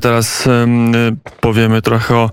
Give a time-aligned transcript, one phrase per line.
[0.00, 0.48] Teraz
[1.40, 2.30] powiemy trochę o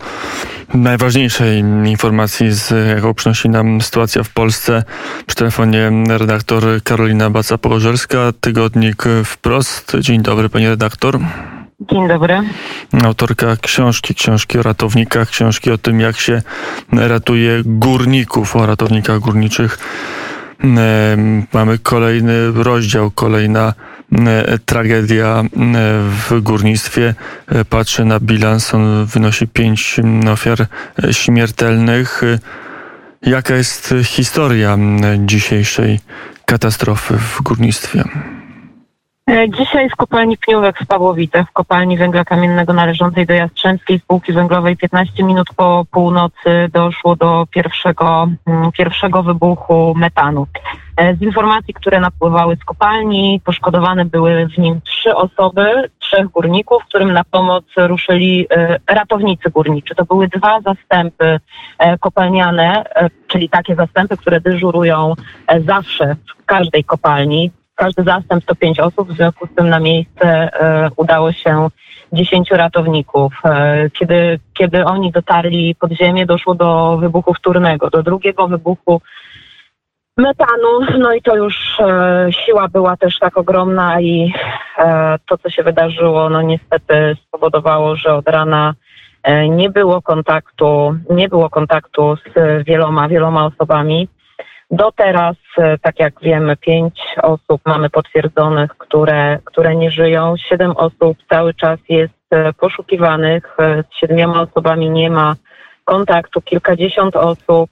[0.73, 4.83] najważniejszej informacji, z jaką przynosi nam sytuacja w Polsce.
[5.25, 9.97] Przy telefonie redaktor Karolina Baca-Pogorzerska, tygodnik Wprost.
[9.99, 11.19] Dzień dobry, pani redaktor.
[11.79, 12.41] Dzień dobry.
[13.03, 16.41] Autorka książki, książki o ratownikach, książki o tym, jak się
[16.91, 19.77] ratuje górników, o ratownikach górniczych.
[21.53, 23.73] Mamy kolejny rozdział, kolejna
[24.11, 25.47] E, tragedia e,
[26.29, 27.15] w górnictwie.
[27.47, 29.99] E, patrzę na bilans, on wynosi pięć
[30.31, 30.67] ofiar
[31.11, 32.21] śmiertelnych.
[33.21, 34.77] Jaka jest historia
[35.25, 35.99] dzisiejszej
[36.45, 38.03] katastrofy w górnictwie?
[39.49, 44.77] Dzisiaj w kopalni Pniówek w Pawłowicach, w kopalni węgla kamiennego należącej do Jastrzębskiej Spółki Węglowej
[44.77, 48.27] 15 minut po północy doszło do pierwszego,
[48.77, 50.47] pierwszego wybuchu metanu.
[50.97, 56.83] E, z informacji, które napływały z kopalni, poszkodowane były w nim trzy osoby, trzech górników,
[56.85, 59.95] którym na pomoc ruszyli e, ratownicy górniczy.
[59.95, 61.39] To były dwa zastępy
[61.79, 62.83] e, kopalniane,
[63.27, 65.13] czyli takie zastępy, które dyżurują
[65.65, 67.51] zawsze w każdej kopalni.
[67.75, 70.49] Każdy zastęp to pięć osób, w związku z tym na miejsce
[70.95, 71.67] udało się
[72.13, 73.33] dziesięciu ratowników.
[73.93, 79.01] Kiedy, kiedy oni dotarli pod ziemię, doszło do wybuchu wtórnego, do drugiego wybuchu
[80.17, 84.33] metanu, no i to już e, siła była też tak ogromna i
[84.77, 88.73] e, to, co się wydarzyło, no niestety spowodowało, że od rana
[89.23, 94.07] e, nie było kontaktu, nie było kontaktu z wieloma, wieloma osobami.
[94.71, 100.33] Do teraz, e, tak jak wiemy, pięć osób mamy potwierdzonych, które, które nie żyją.
[100.49, 103.55] Siedem osób cały czas jest e, poszukiwanych.
[103.59, 105.35] E, z siedmioma osobami nie ma
[105.83, 106.41] kontaktu.
[106.41, 107.69] Kilkadziesiąt osób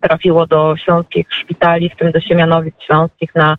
[0.00, 3.56] trafiło do śląskich szpitali, w tym do Siemianowic Śląskich na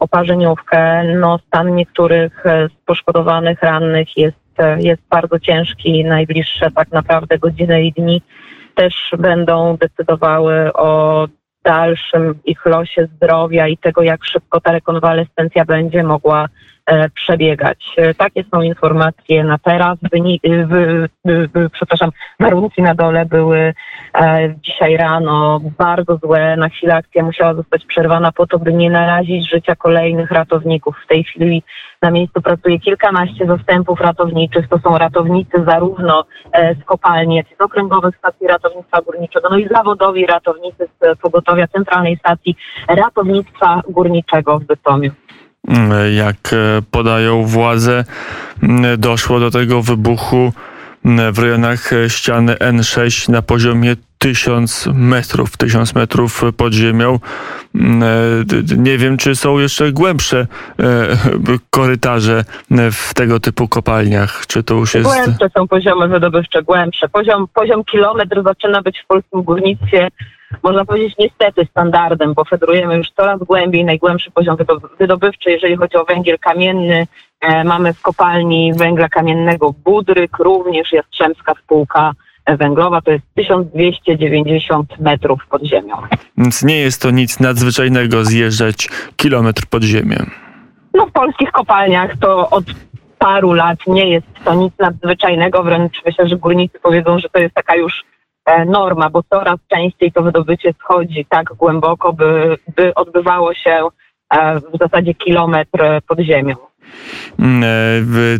[0.00, 1.04] oparzeniówkę.
[1.04, 4.36] No, stan niektórych z poszkodowanych, rannych jest,
[4.78, 6.04] jest bardzo ciężki.
[6.04, 8.22] Najbliższe tak naprawdę godziny i dni
[8.74, 11.26] też będą decydowały o
[11.64, 16.48] dalszym ich losie zdrowia i tego, jak szybko ta rekonwalescencja będzie mogła
[17.14, 17.84] przebiegać.
[17.96, 19.98] E, takie są informacje na teraz.
[20.12, 22.10] Wynik, wy, wy, przepraszam,
[22.40, 23.74] warunki na dole były
[24.14, 26.56] e, dzisiaj rano bardzo złe.
[26.56, 30.96] Na chwilę akcja musiała zostać przerwana po to, by nie narazić życia kolejnych ratowników.
[31.04, 31.62] W tej chwili
[32.02, 34.68] na miejscu pracuje kilkanaście zastępów ratowniczych.
[34.68, 36.24] To są ratownicy zarówno
[36.82, 41.66] z kopalni, jak i z okręgowych stacji ratownictwa górniczego, no i zawodowi ratownicy z pogotowia
[41.66, 42.56] Centralnej Stacji
[42.88, 45.10] Ratownictwa Górniczego w Bytomiu.
[45.68, 48.04] Mm, jak e, podają władze,
[48.62, 50.52] mm, doszło do tego wybuchu
[51.04, 57.18] mm, w rejonach e, ściany N6 na poziomie 1000 metrów, 1000 metrów pod ziemią.
[57.74, 57.78] E,
[58.76, 60.46] nie wiem, czy są jeszcze głębsze
[61.70, 62.44] korytarze
[62.92, 64.46] w tego typu kopalniach.
[64.46, 65.06] Czy to już jest.
[65.06, 67.08] Głębsze są poziomy wydobywcze, głębsze.
[67.08, 70.08] Poziom, poziom kilometr zaczyna być w polskim górnictwie
[70.62, 74.56] można powiedzieć niestety standardem, bo fedrujemy już coraz głębiej, najgłębszy poziom
[74.98, 77.06] wydobywczy, jeżeli chodzi o węgiel kamienny.
[77.40, 82.12] E, mamy w kopalni węgla kamiennego Budryk, również Jastrzębska spółka
[82.46, 85.96] węglowa, to jest 1290 metrów pod ziemią.
[86.38, 90.16] Więc nie jest to nic nadzwyczajnego zjeżdżać kilometr pod ziemię.
[90.94, 92.64] No w polskich kopalniach to od
[93.18, 97.54] paru lat nie jest to nic nadzwyczajnego, wręcz myślę, że górnicy powiedzą, że to jest
[97.54, 98.04] taka już
[98.66, 103.88] norma, bo coraz częściej to wydobycie schodzi tak głęboko, by, by odbywało się
[104.30, 106.54] e, w zasadzie kilometr pod ziemią.
[107.38, 108.38] Mm, e,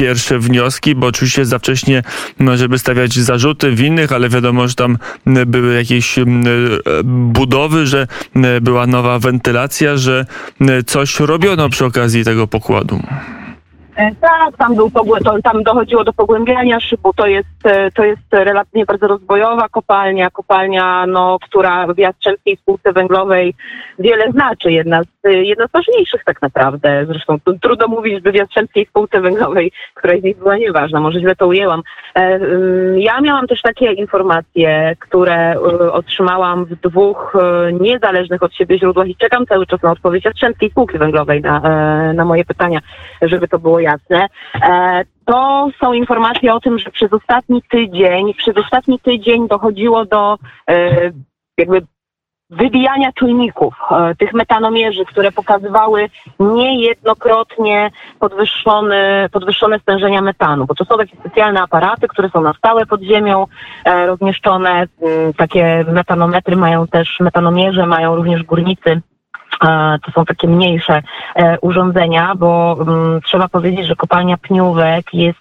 [0.00, 2.02] pierwsze wnioski, bo oczywiście za wcześnie,
[2.38, 6.18] no, żeby stawiać zarzuty winnych, ale wiadomo, że tam były jakieś
[7.04, 8.06] budowy, że
[8.60, 10.26] była nowa wentylacja, że
[10.86, 13.00] coś robiono przy okazji tego pokładu.
[14.00, 14.90] E, tak, tam, był,
[15.44, 17.12] tam dochodziło do pogłębiania szybu.
[17.12, 22.92] To jest, e, to jest relatywnie bardzo rozwojowa kopalnia, kopalnia, no, która w Jastrzębskiej Spółce
[22.92, 23.54] Węglowej
[23.98, 24.72] wiele znaczy.
[24.72, 27.06] Jedna z, jedna z ważniejszych tak naprawdę.
[27.06, 31.00] Zresztą trudno mówić, by w Jastrzębskiej Spółce Węglowej któraś z nich była nieważna.
[31.00, 31.82] Może źle to ujęłam.
[32.14, 32.40] E,
[33.00, 35.60] ja miałam też takie informacje, które
[35.92, 37.36] otrzymałam w dwóch
[37.80, 41.60] niezależnych od siebie źródłach i czekam cały czas na odpowiedź Jastrzębskiej Spółki Węglowej na,
[42.14, 42.80] na moje pytania,
[43.22, 43.89] żeby to było jasne.
[44.62, 50.38] E, to są informacje o tym, że przez ostatni tydzień, przez ostatni tydzień dochodziło do
[50.70, 51.10] e,
[51.58, 51.82] jakby
[52.50, 56.08] wybijania czujników, e, tych metanomierzy, które pokazywały
[56.40, 62.86] niejednokrotnie podwyższone, podwyższone stężenia metanu, bo to są takie specjalne aparaty, które są na stałe
[62.86, 63.46] pod ziemią
[64.06, 64.70] rozmieszczone.
[64.70, 69.02] Mm, takie metanometry mają też, metanomierze mają również górnicy
[70.06, 71.02] to są takie mniejsze
[71.60, 75.38] urządzenia, bo um, trzeba powiedzieć, że kopalnia Pniówek jest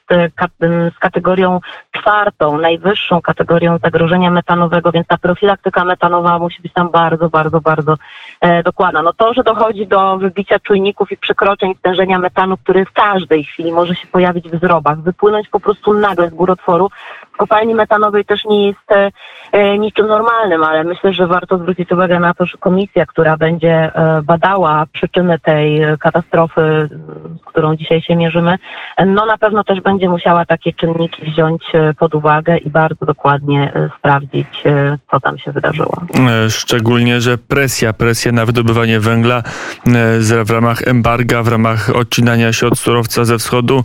[0.70, 1.60] z kategorią
[1.92, 7.96] czwartą, najwyższą kategorią zagrożenia metanowego, więc ta profilaktyka metanowa musi być tam bardzo, bardzo, bardzo
[8.42, 9.02] e, dokładna.
[9.02, 13.72] No to, że dochodzi do wybicia czujników i przekroczeń stężenia metanu, który w każdej chwili
[13.72, 16.90] może się pojawić w zrobach, wypłynąć po prostu nagle z górotworu,
[17.40, 19.12] kopalni metanowej też nie jest e,
[19.52, 23.74] e, niczym normalnym, ale myślę, że warto zwrócić uwagę na to, że komisja, która będzie
[23.74, 26.90] e, badała przyczyny tej katastrofy,
[27.42, 28.56] z którą dzisiaj się mierzymy,
[29.06, 31.64] no na pewno też będzie musiała takie czynniki wziąć
[32.00, 34.64] pod uwagę i bardzo dokładnie sprawdzić,
[35.12, 35.94] co tam się wydarzyło.
[36.50, 39.44] Szczególnie, że presja, presja na wydobywanie węgla
[40.46, 43.84] w ramach embarga, w ramach odcinania się od surowca ze wschodu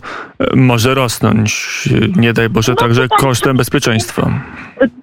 [0.55, 1.89] może rosnąć.
[2.15, 3.07] Nie daj Boże, no, także
[3.45, 4.29] kosztem bezpieczeństwa.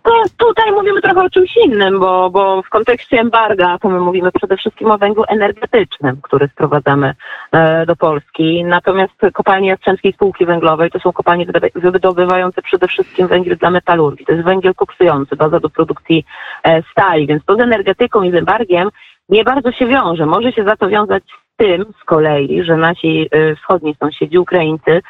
[0.03, 4.33] To tutaj mówimy trochę o czymś innym, bo, bo w kontekście embarga to my mówimy
[4.33, 7.15] przede wszystkim o węglu energetycznym, który sprowadzamy
[7.53, 8.65] e, do Polski.
[8.65, 14.27] Natomiast kopalnie Jastrzębskiej Spółki Węglowej to są kopalnie wydobywające przede wszystkim węgiel dla metalurgii.
[14.27, 16.25] To jest węgiel koksujący, baza do produkcji
[16.65, 18.89] e, stali, więc to z energetyką i z embargiem
[19.29, 20.27] nie bardzo się wiąże.
[20.27, 21.23] Może się za to wiązać
[21.57, 25.01] tym z kolei, że nasi e, wschodni sąsiedzi, Ukraińcy,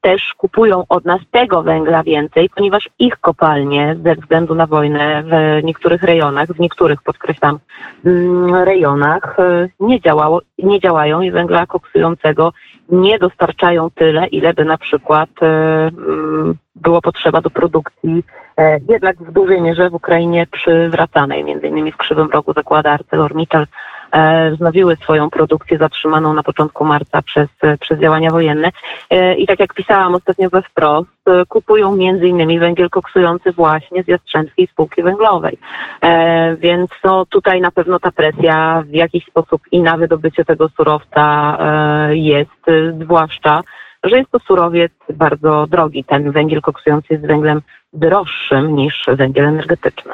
[0.00, 5.64] też kupują od nas tego węgla więcej, ponieważ ich kopalnie ze względu na wojnę w
[5.64, 7.58] niektórych rejonach, w niektórych podkreślam
[8.04, 12.52] mm, rejonach e, nie, działało, nie działają i węgla koksującego
[12.88, 18.24] nie dostarczają tyle, ile by na przykład e, mm, było potrzeba do produkcji
[18.56, 21.44] e, jednak w dużej mierze w Ukrainie przywracanej.
[21.44, 23.66] Między innymi w Krzywym Rogu zakłada ArcelorMittal
[24.52, 27.48] wznowiły swoją produkcję zatrzymaną na początku marca przez,
[27.80, 28.70] przez działania wojenne.
[29.10, 34.02] E, I tak jak pisałam ostatnio we wprost, e, kupują między innymi węgiel koksujący właśnie
[34.02, 35.58] z Jastrzębskiej Spółki Węglowej.
[36.58, 41.58] Więc no, tutaj na pewno ta presja w jakiś sposób i na wydobycie tego surowca
[42.10, 42.66] jest,
[43.02, 43.62] zwłaszcza
[44.02, 46.04] że jest to surowiec bardzo drogi.
[46.04, 50.12] Ten węgiel koksujący jest węglem droższym niż węgiel energetyczny.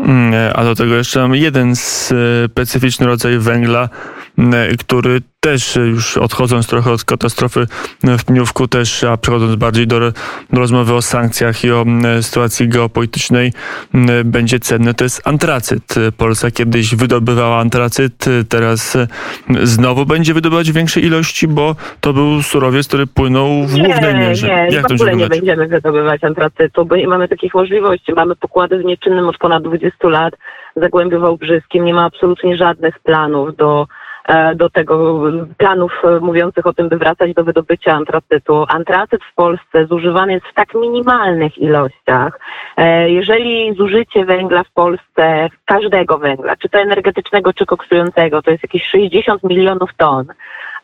[0.00, 3.88] Mm, a do tego jeszcze mamy jeden specyficzny rodzaj węgla,
[4.38, 7.66] mm, który też już odchodząc trochę od katastrofy
[8.02, 10.12] w Pniówku, też, a przechodząc bardziej do, do
[10.52, 13.52] rozmowy o sankcjach i o mm, sytuacji geopolitycznej,
[14.24, 15.94] będzie cenny, to jest antracyt.
[16.16, 18.96] Polska kiedyś wydobywała antracyt, teraz
[19.62, 24.46] znowu będzie wydobywać większej ilości, bo to był surowiec, który płynął w nie, głównej mierze.
[24.46, 28.12] Nie, Jak w ogóle nie będziemy wydobywać antracytu, bo nie mamy takich możliwości.
[28.12, 30.34] Mamy pokłady w nieczynnym od ponad 20 lat,
[30.76, 33.86] Zagłębiu Wałbrzyskim, nie ma absolutnie żadnych planów do E,
[34.56, 35.22] do tego
[35.58, 38.64] planów e, mówiących o tym, by wracać do wydobycia antracytu.
[38.68, 42.40] Antracyt w Polsce zużywany jest w tak minimalnych ilościach.
[42.76, 48.62] E, jeżeli zużycie węgla w Polsce, każdego węgla, czy to energetycznego, czy koksującego, to jest
[48.62, 50.26] jakieś 60 milionów ton,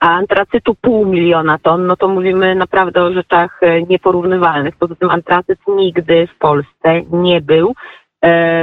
[0.01, 4.77] a antracytu pół miliona ton, no to mówimy naprawdę o rzeczach nieporównywalnych.
[4.77, 8.06] Poza tym antracyt nigdy w Polsce nie był E,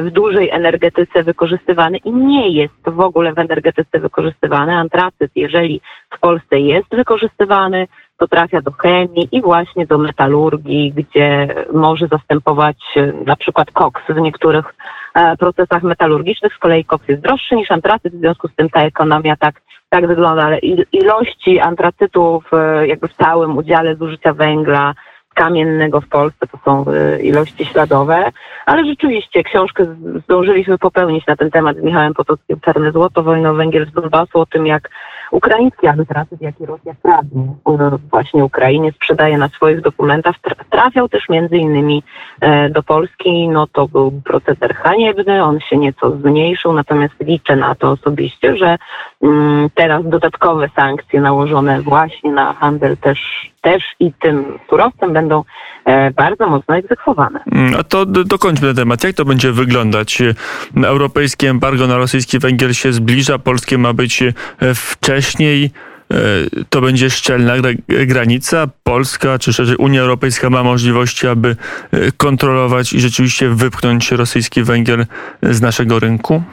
[0.03, 4.73] w dużej energetyce wykorzystywany i nie jest w ogóle w energetyce wykorzystywany.
[4.73, 5.81] Antracyt, jeżeli
[6.15, 12.77] w Polsce jest wykorzystywany, to trafia do chemii i właśnie do metalurgii, gdzie może zastępować
[12.95, 14.75] e, na przykład koks w niektórych
[15.13, 16.53] e, procesach metalurgicznych.
[16.53, 20.07] Z kolei koks jest droższy niż antracyt, w związku z tym ta ekonomia tak, tak
[20.07, 20.43] wygląda.
[20.43, 20.59] Ale
[20.91, 24.93] ilości antracytu w, jakby w całym udziale zużycia węgla
[25.33, 28.31] kamiennego w Polsce, to są y, ilości śladowe,
[28.65, 29.85] ale rzeczywiście książkę
[30.23, 34.45] zdążyliśmy popełnić na ten temat z Michałem Potockim Czarne Złoto, Wojna węgiel z Donbasu, o
[34.45, 34.89] tym jak
[35.31, 37.53] ukraiński antracyt, jaki Rosja kradnie
[38.11, 40.35] właśnie Ukrainie, sprzedaje na swoich dokumentach,
[40.69, 42.03] trafiał też między innymi
[42.41, 47.75] e, do Polski, no to był proceder haniebny, on się nieco zmniejszył, natomiast liczę na
[47.75, 48.77] to osobiście, że
[49.23, 55.43] mm, teraz dodatkowe sankcje nałożone właśnie na handel też, też i tym surowcem będą
[55.85, 57.39] e, bardzo mocno egzekwowane.
[57.51, 59.03] Mm, a to dokończmy ten temat.
[59.03, 60.21] Jak to będzie wyglądać?
[60.83, 64.33] Europejskie embargo na rosyjski węgiel się zbliża, polskie ma być e,
[65.13, 65.71] wcześniej.
[66.11, 66.17] E,
[66.69, 67.53] to będzie szczelna
[67.87, 68.67] granica.
[68.83, 71.55] Polska, czy szerzej Unia Europejska ma możliwości, aby
[72.17, 75.05] kontrolować i rzeczywiście wypchnąć rosyjski węgiel
[75.41, 76.43] z naszego rynku?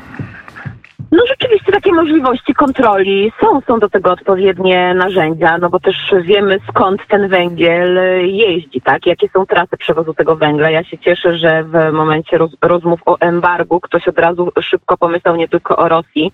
[1.12, 6.58] No rzeczywiście takie możliwości kontroli są, są do tego odpowiednie narzędzia, no bo też wiemy
[6.68, 9.06] skąd ten węgiel jeździ, tak?
[9.06, 10.70] Jakie są trasy przewozu tego węgla.
[10.70, 15.36] Ja się cieszę, że w momencie roz, rozmów o embargu ktoś od razu szybko pomyślał
[15.36, 16.32] nie tylko o Rosji,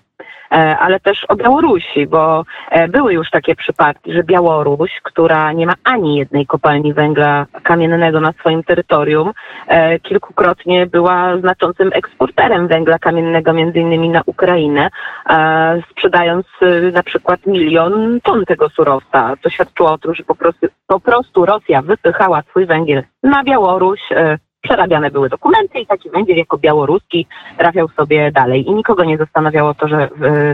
[0.51, 5.65] E, ale też o Białorusi, bo e, były już takie przypadki, że Białoruś, która nie
[5.65, 9.31] ma ani jednej kopalni węgla kamiennego na swoim terytorium,
[9.67, 14.89] e, kilkukrotnie była znaczącym eksporterem węgla kamiennego, między innymi na Ukrainę Ukrainę,
[15.29, 19.33] e, sprzedając e, na przykład milion ton tego surowca.
[19.41, 23.99] To świadczyło o tym, że po prostu, po prostu Rosja wypychała swój węgiel na Białoruś,
[24.11, 28.67] e, przerabiane były dokumenty i taki węgiel jako białoruski trafiał sobie dalej.
[28.67, 30.09] I nikogo nie zastanawiało to, że e,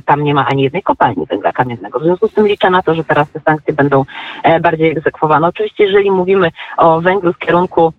[0.06, 2.00] tam nie ma ani jednej kopalni węgla kamiennego.
[2.00, 4.06] W związku z tym liczę na to, że teraz te sankcje będą
[4.44, 5.48] e, bardziej egzekwowane.
[5.48, 7.94] Oczywiście, jeżeli mówimy o węglu z kierunku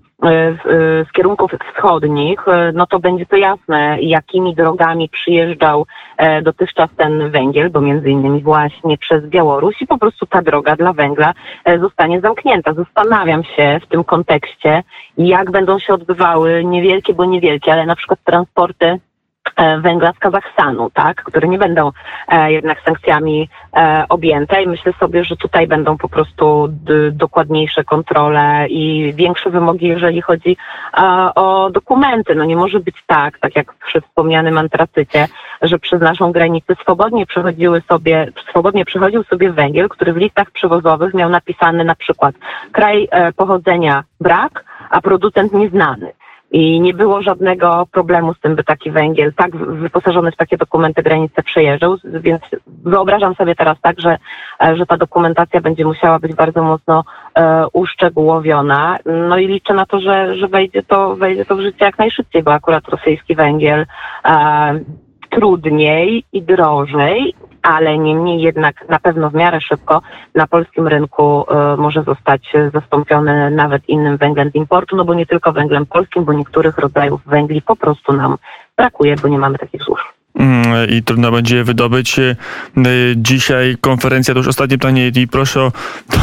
[1.07, 7.31] z kierunków wschodnich, e, no to będzie to jasne, jakimi drogami przyjeżdżał e, dotychczas ten
[7.31, 11.79] węgiel, bo między innymi właśnie przez Białoruś i po prostu ta droga dla węgla e,
[11.79, 12.75] zostanie zamknięta.
[12.75, 14.83] Zastanawiam się w tym kontekście,
[15.19, 18.99] jak będą się odbywały niewielkie, bo niewielkie, ale na przykład transporty e,
[19.81, 21.91] węgla z Kazachstanu, tak, które nie będą
[22.29, 26.69] e, jednak sankcjami e, objęte i myślę sobie, że tutaj będą po prostu
[27.13, 30.57] dokładniejsze kontrole i większe wymogi, jeżeli chodzi
[30.97, 31.01] e,
[31.35, 32.35] o dokumenty.
[32.35, 35.29] No nie może być tak, tak jak przy wspomnianym antracycie,
[35.63, 41.15] że przez naszą granicę swobodnie przechodziły sobie, swobodnie przechodził sobie węgiel, który w listach przywozowych
[41.15, 42.35] miał napisany na przykład
[42.73, 46.13] kraj e, pochodzenia brak, a producent nieznany.
[46.55, 51.03] I nie było żadnego problemu z tym, by taki węgiel tak wyposażony w takie dokumenty
[51.03, 54.19] granice przejeżdżał, więc wyobrażam sobie teraz tak, że,
[54.63, 58.99] e, że ta dokumentacja będzie musiała być bardzo mocno e, uszczegółowiona.
[59.29, 62.43] No i liczę na to, że, że wejdzie, to, wejdzie to w życie jak najszybciej,
[62.43, 63.87] bo akurat rosyjski węgiel
[64.25, 64.81] e,
[65.35, 70.03] trudniej i drożej, ale niemniej jednak na pewno w miarę szybko
[70.35, 75.15] na polskim rynku e, może zostać e, zastąpiony nawet innym węglem z importu, no bo
[75.15, 78.37] nie tylko węglem polskim, bo niektórych rodzajów węgli po prostu nam
[78.77, 80.14] brakuje, bo nie mamy takich złóż.
[80.39, 82.19] Mm, I trudno będzie je wydobyć.
[82.19, 82.37] Y,
[83.17, 85.73] Dzisiaj konferencja, to już ostatnie pytanie i proszę o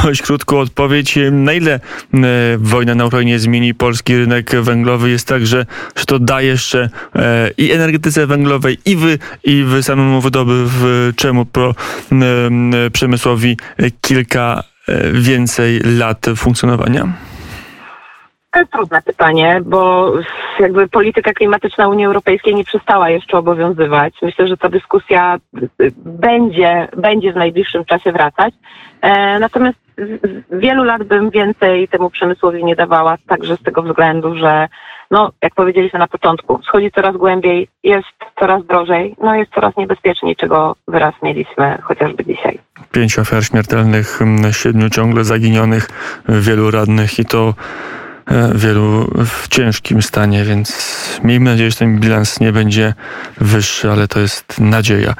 [0.03, 1.17] dość krótką odpowiedź.
[1.17, 1.79] Y, Na ile
[2.57, 5.09] wojna na Ukrainie zmieni polski rynek węglowy?
[5.09, 5.65] Jest tak, że,
[5.95, 11.75] że to da jeszcze e, i energetyce węglowej, i wy, i wy samemu wydobywczemu pro,
[12.93, 13.57] przemysłowi
[14.01, 17.30] kilka e, więcej lat funkcjonowania?
[18.51, 20.11] To jest trudne pytanie, bo
[20.59, 24.13] jakby polityka klimatyczna Unii Europejskiej nie przestała jeszcze obowiązywać.
[24.21, 25.37] Myślę, że ta dyskusja
[25.95, 28.53] będzie, będzie w najbliższym czasie wracać.
[29.01, 29.77] E, natomiast
[30.51, 34.67] wielu lat bym więcej temu przemysłowi nie dawała, także z tego względu, że
[35.11, 38.07] no, jak powiedzieliśmy na początku, schodzi coraz głębiej, jest
[38.39, 42.59] coraz drożej, no jest coraz niebezpieczniej, czego wyraz mieliśmy chociażby dzisiaj.
[42.91, 44.19] Pięć ofiar śmiertelnych,
[44.51, 45.87] siedmiu ciągle zaginionych,
[46.29, 47.53] wielu radnych i to
[48.55, 52.93] wielu w ciężkim stanie, więc miejmy nadzieję, że ten bilans nie będzie
[53.37, 55.15] wyższy, ale to jest nadzieja.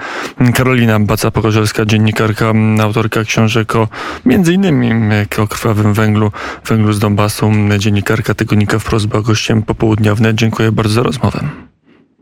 [0.55, 3.87] Karolina Baca-Pogorzelska, dziennikarka, autorka książek o
[4.25, 4.91] między innymi
[5.37, 6.31] o krwawym węglu,
[6.65, 10.35] węglu z Donbasu, dziennikarka tygodnika wprost była gościem popołudnia wnet.
[10.35, 11.39] Dziękuję bardzo za rozmowę.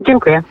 [0.06, 0.42] Dziękuję.